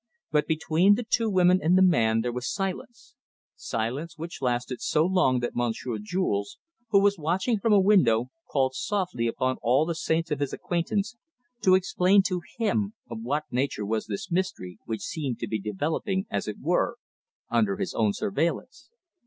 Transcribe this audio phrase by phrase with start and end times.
[0.31, 3.13] But between the two women and the man there was silence
[3.55, 6.57] silence which lasted so long that Monsieur Jules,
[6.89, 11.17] who was watching from a window, called softly upon all the saints of his acquaintance
[11.61, 16.25] to explain to him of what nature was this mystery, which seemed to be developing,
[16.31, 16.97] as it were,
[17.51, 18.89] under his own surveillance.